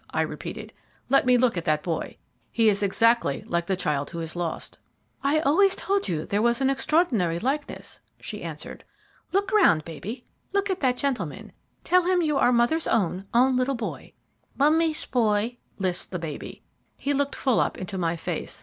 [0.09, 0.73] I repeated.
[1.09, 2.17] "Let me look at that boy.
[2.51, 4.79] He is exactly like the child who is lost."
[5.23, 8.83] "I always told you there was an extraordinary likeness," she answered.
[9.31, 11.51] "Look round, baby, look at that gentleman
[11.83, 14.13] tell him you are mother's own, own little boy."
[14.57, 16.63] "Mummy's boy," lisped the baby.
[16.97, 18.59] He looked full up into my face.